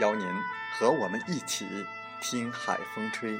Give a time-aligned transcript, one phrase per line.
[0.00, 0.26] 邀您
[0.72, 1.66] 和我们一起
[2.20, 3.38] 听海风吹。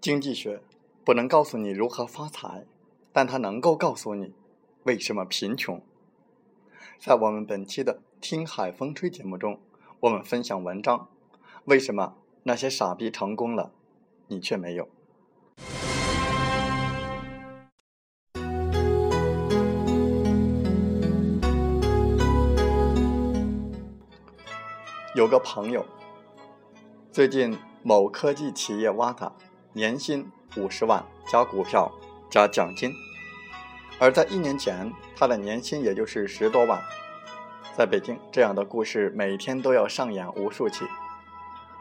[0.00, 0.60] 经济学
[1.02, 2.66] 不能告诉你如何发财。
[3.16, 4.34] 但它能够告诉你
[4.82, 5.80] 为什么贫穷。
[6.98, 9.60] 在我们本期的《听海风吹》节目中，
[10.00, 11.06] 我们分享文章：
[11.66, 13.70] 为什么那些傻逼成功了，
[14.26, 14.88] 你却没有？
[25.14, 25.86] 有个朋友，
[27.12, 29.32] 最近某科技企业挖他，
[29.72, 31.92] 年薪五十万加股票。
[32.30, 32.90] 加奖金，
[33.98, 36.82] 而在一年前，他的年薪也就是十多万。
[37.76, 40.84] 在北京，这样的故事每天都要上演无数起。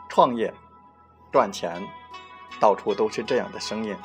[0.09, 0.53] 创业、
[1.31, 1.81] 赚钱，
[2.59, 3.95] 到处都是这样的声音。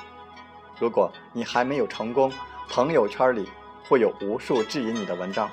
[0.78, 2.32] 如果你还没有成功，
[2.68, 3.48] 朋友圈里
[3.88, 5.50] 会有无数质疑你的文章。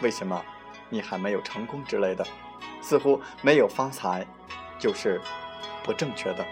[0.00, 0.40] 为什么
[0.88, 2.26] 你还没有成功之类的？
[2.80, 4.26] 似乎没有发财
[4.78, 5.20] 就是
[5.82, 6.44] 不正确的。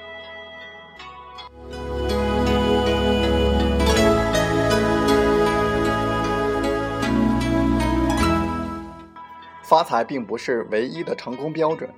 [9.67, 11.93] 发财并不是唯一的成功标准，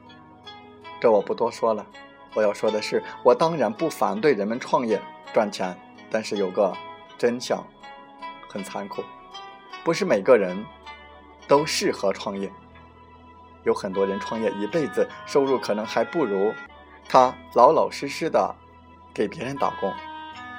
[0.99, 1.85] 这我不多说了。
[2.33, 4.99] 我要说的是，我当然不反对人们创业
[5.35, 5.79] 赚钱，
[6.11, 6.75] 但是有个
[7.19, 7.63] 真相
[8.49, 9.05] 很残酷，
[9.85, 10.65] 不是每个人
[11.47, 12.51] 都适合创业。
[13.65, 16.55] 有很多人创业一辈子，收入可能还不如
[17.07, 18.55] 他老老实实的
[19.13, 19.93] 给别人打工，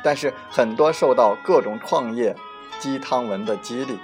[0.03, 2.36] 但是很多受到各种创业
[2.78, 3.97] 鸡汤文的激励，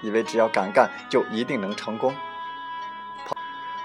[0.00, 2.14] 以为只要敢干就一定能成功。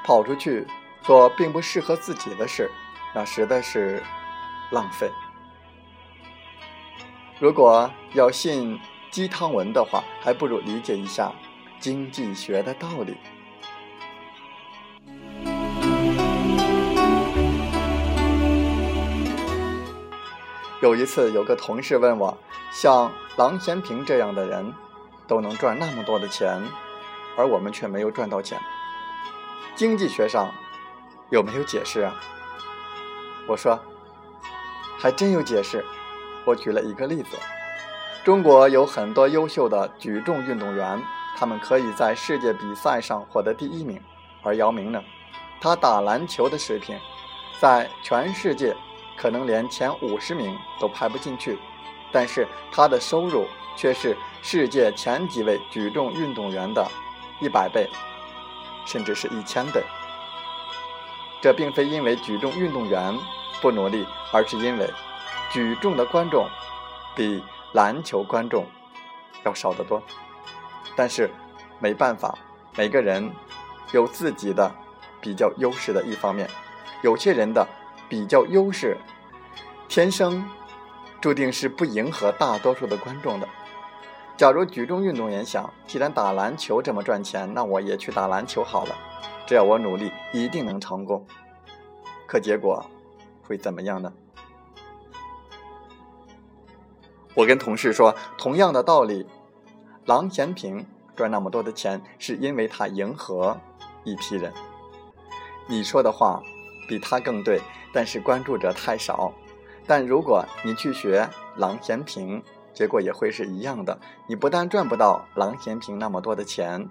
[0.06, 0.66] 跑出去
[1.02, 2.70] 做并不适合自己的事，
[3.16, 4.04] 那实在是
[4.70, 5.10] 浪费。
[7.40, 8.80] 如果要信
[9.10, 11.32] 鸡汤文的话，还不如理解一下
[11.80, 13.18] 经济学的道理。
[20.82, 22.38] 有一次，有个同事问我，
[22.72, 24.72] 像郎咸平这样的人，
[25.28, 26.62] 都能赚那么多的钱，
[27.36, 28.60] 而我们却没有赚到钱。
[29.76, 30.50] 经济学上
[31.30, 32.16] 有没有解释啊？
[33.46, 33.78] 我说，
[34.98, 35.84] 还真有解释。
[36.46, 37.38] 我举了一个例子：
[38.24, 41.02] 中国有很多优秀的举重运动员，
[41.36, 44.02] 他们可以在世界比赛上获得第一名，
[44.44, 45.04] 而姚明呢，
[45.60, 46.98] 他打篮球的水平，
[47.60, 48.74] 在全世界
[49.18, 51.60] 可能连前五十名都排不进去，
[52.14, 53.46] 但是他的收入
[53.76, 56.88] 却是世界前几位举重运动员的
[57.42, 57.90] 一百倍。
[58.86, 59.84] 甚至是一千倍。
[61.42, 63.16] 这并非因为举重运动员
[63.62, 64.90] 不努力，而是因为
[65.52, 66.48] 举重的观众
[67.16, 67.44] 比
[67.74, 68.66] 篮球观众
[69.44, 70.02] 要少得多。
[70.96, 71.30] 但是
[71.80, 72.38] 没办法，
[72.78, 73.32] 每个人
[73.92, 74.74] 有自己的
[75.22, 76.50] 比较优势的一方面。
[77.04, 77.68] 有些人的
[78.10, 78.98] 比较优势，
[79.88, 80.50] 天生
[81.22, 83.48] 注定是不迎合大多数的观众的。
[84.38, 88.96] 假如举重运动员想，既然打篮球这么赚钱，那我也去打篮球好了。
[89.48, 91.26] 只要我努力，一定能成功。
[92.28, 92.86] 可结果
[93.44, 94.12] 会怎么样呢？
[97.34, 99.26] 我跟同事说，同样的道理，
[100.06, 100.86] 郎咸平
[101.16, 103.58] 赚那么多的钱，是因为他迎合
[104.04, 104.52] 一批人。
[105.68, 106.42] 你说的话
[106.90, 107.62] 比他更对，
[107.94, 109.32] 但是关注者太少。
[109.88, 112.44] 但如果你去学郎咸平，
[112.76, 113.98] 结果也会是一样的。
[114.28, 116.88] 你不但赚不到郎咸平那么多的钱，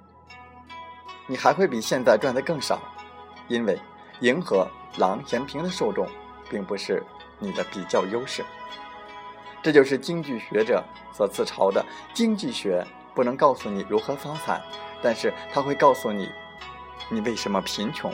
[1.28, 2.80] 你还会比现在赚的更少，
[3.46, 3.78] 因为
[4.20, 4.66] 迎合
[4.96, 6.08] 郎咸平的受众，
[6.50, 7.04] 并不是
[7.38, 8.42] 你的比较优势。
[9.62, 10.82] 这就是经济学者
[11.12, 12.84] 所自嘲的：经济学
[13.14, 14.60] 不能告诉你如何发财，
[15.02, 16.30] 但是它会告诉你，
[17.10, 18.12] 你为什么贫穷。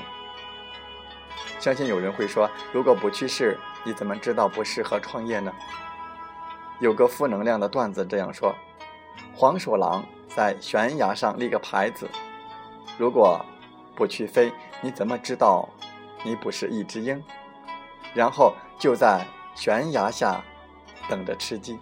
[1.58, 5.52] 相信有人会说，如果不去试，你怎么知道不适合创业呢？
[6.80, 8.54] 有个负能量的段子这样说：
[9.34, 12.08] 黄鼠狼在悬崖上立个牌子，
[12.98, 13.44] 如果
[13.94, 14.50] 不去飞，
[14.80, 15.68] 你怎么知道
[16.24, 17.22] 你不是一只鹰？
[18.14, 20.42] 然后就在悬崖下
[21.08, 21.78] 等着吃鸡。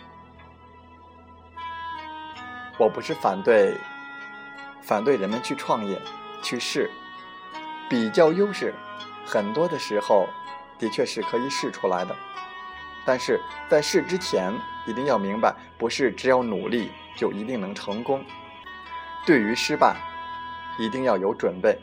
[2.76, 3.76] 我不是反对
[4.82, 6.00] 反对人们去创业，
[6.42, 6.90] 去试，
[7.88, 8.74] 比较优势。
[9.24, 10.26] 很多的时候，
[10.76, 12.16] 的确是可以试出来的，
[13.04, 14.52] 但是在试之前，
[14.88, 18.24] 一定要明白，不是只要努力就一定能成功。
[19.26, 19.94] 对于失败，
[20.78, 21.78] 一定要有准备。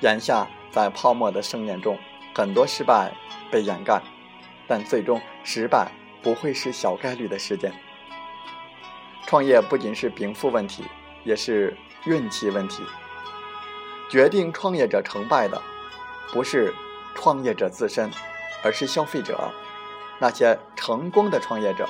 [0.00, 1.98] 眼下在泡沫的盛宴中，
[2.34, 3.12] 很多失败
[3.50, 4.00] 被掩盖，
[4.66, 5.92] 但最终失败
[6.22, 7.70] 不会是小概率的事件。
[9.26, 10.84] 创业不仅是禀赋问题，
[11.22, 12.82] 也是运气问题。
[14.08, 15.60] 决定创业者成败的，
[16.32, 16.72] 不是
[17.14, 18.10] 创业者自身，
[18.64, 19.52] 而是消费者。
[20.18, 21.88] 那些成功的创业者，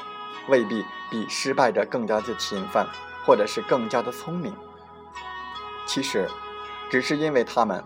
[0.49, 2.87] 未必比失败者更加的勤奋，
[3.25, 4.55] 或者是更加的聪明。
[5.87, 6.29] 其实，
[6.91, 7.83] 只是因为他们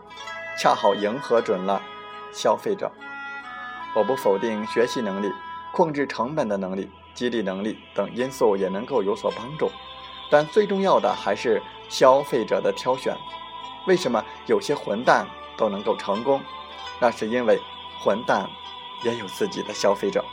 [0.58, 1.80] 恰好迎合准了
[2.32, 2.90] 消费者。
[3.94, 5.30] 我不否定学习能力、
[5.72, 9.70] 控制成本的能力、激励能力等因素也能够有所帮助，
[10.30, 13.16] 但最重要的还是消费者的挑选。
[13.86, 15.26] 为什么有些混蛋
[15.56, 16.40] 都能够成功？
[17.00, 17.60] 那是因为
[18.02, 18.48] 混蛋
[19.02, 20.24] 也有自己的消费者。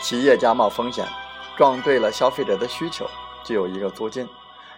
[0.00, 1.06] 企业家冒风险，
[1.56, 3.08] 撞对了消费者的需求，
[3.44, 4.28] 就有一个租金，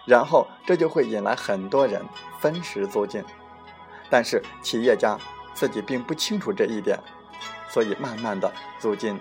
[0.05, 2.05] 然后这就会引来很多人
[2.39, 3.23] 分食租金。
[4.09, 5.17] 但是企业家
[5.53, 6.97] 自己并不清楚这一点。
[7.67, 8.49] 所以，慢慢的，
[8.79, 9.19] 租金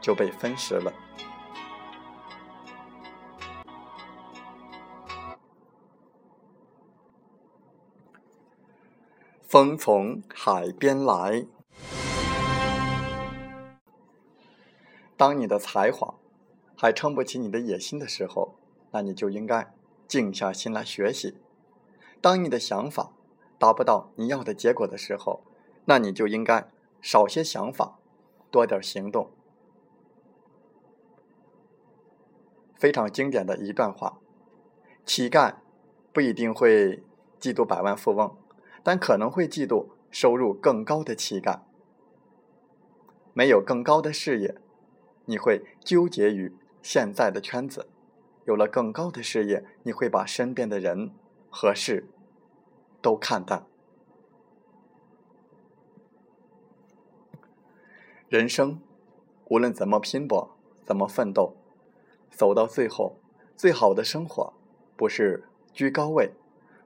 [0.00, 0.92] 就被分食了。
[9.48, 11.46] 风从海边来。
[15.16, 16.16] 当你的才华
[16.76, 18.56] 还撑不起你的野心的时候，
[18.90, 19.72] 那你就应该
[20.06, 21.32] 静下心来学习；
[22.20, 23.14] 当你的想法
[23.58, 25.42] 达不到你要的结果的时候，
[25.86, 26.70] 那你就应该。
[27.00, 27.96] 少些想法，
[28.50, 29.30] 多点行动。
[32.74, 34.18] 非常经典的一段话：
[35.06, 35.54] 乞丐
[36.12, 37.04] 不一定会
[37.40, 38.36] 嫉妒百万富翁，
[38.88, 41.60] 但可能会嫉妒收入更高的乞丐。
[43.34, 44.54] 没有更高的事业，
[45.26, 47.82] 你会纠结于现在的圈子；
[48.46, 51.10] 有了更高的事业，你会把身边的人
[51.50, 52.08] 和事
[53.02, 53.66] 都看淡。
[58.30, 58.80] 人生，
[59.50, 61.58] 无论怎么拼搏，怎么奋斗，
[62.30, 63.18] 走到最后，
[63.54, 64.54] 最好的生活，
[64.96, 66.32] 不是居高位，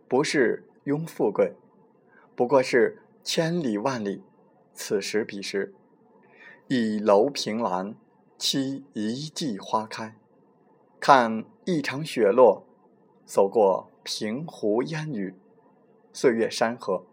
[0.08, 1.54] 不是拥富贵，
[2.42, 4.20] 不过是千里万里，
[4.74, 5.72] 此时彼时，
[6.66, 7.94] 倚楼凭栏，
[8.36, 10.16] 期一季花开，
[10.98, 12.64] 看一场雪落，
[13.24, 15.36] 走过平湖烟雨，
[16.12, 17.06] 岁月山河，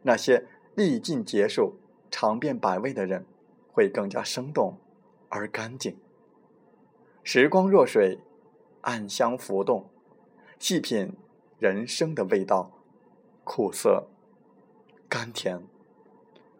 [0.00, 1.74] 那些历尽劫数，
[2.10, 3.26] 尝遍百味的人。
[3.70, 4.78] 会更加生动
[5.28, 5.94] 而干净。
[7.22, 8.18] 时光若水，
[8.80, 9.90] 暗香浮动，
[10.58, 11.12] 细品
[11.58, 12.70] 人生的味道，
[13.44, 14.08] 苦涩、
[15.08, 15.66] 甘甜，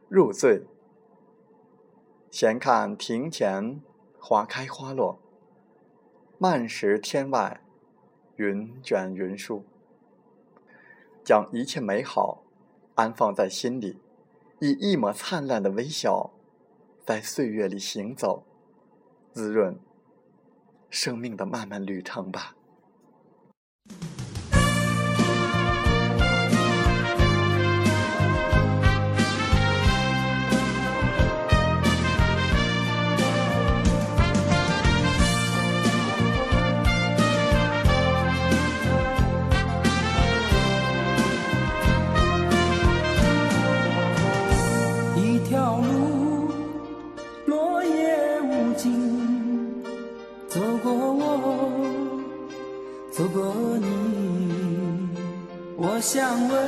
[0.08, 0.66] 入醉。
[2.30, 3.82] 闲看庭前
[4.18, 5.18] 花开花落，
[6.38, 7.62] 漫识天外
[8.36, 9.64] 云卷云舒。
[11.22, 12.42] 将一切美好
[12.94, 14.00] 安放在心里，
[14.60, 16.30] 以一抹灿烂的微笑。
[17.04, 18.44] 在岁月里行走，
[19.32, 19.78] 滋润
[20.90, 22.54] 生命的漫漫旅程吧。
[56.10, 56.67] 想问